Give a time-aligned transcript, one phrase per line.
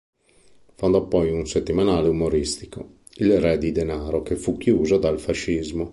[0.77, 5.89] Fondò poi un settimanale umoristico, "Il Re di denaro", che fu chiuso dal fascismo.